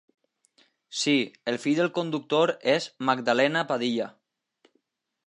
[1.01, 1.13] Sí,
[1.51, 4.09] el fill del conductor és Magdalena Padilla.